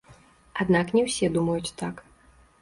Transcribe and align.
Аднак 0.63 0.87
не 0.99 1.03
ўсе 1.09 1.29
думаюць 1.37 1.75
так. 1.83 1.95